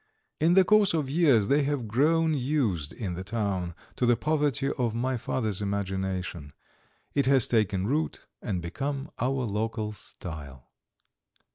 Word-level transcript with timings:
In 0.39 0.55
the 0.55 0.63
course 0.63 0.95
of 0.95 1.11
years 1.11 1.47
they 1.47 1.61
have 1.61 1.87
grown 1.87 2.33
used 2.33 2.91
in 2.91 3.13
the 3.13 3.23
town 3.23 3.75
to 3.97 4.07
the 4.07 4.15
poverty 4.15 4.71
of 4.71 4.95
my 4.95 5.15
father's 5.15 5.61
imagination. 5.61 6.53
It 7.13 7.27
has 7.27 7.45
taken 7.45 7.85
root 7.85 8.25
and 8.41 8.63
become 8.63 9.11
our 9.19 9.45
local 9.45 9.91
style. 9.91 10.71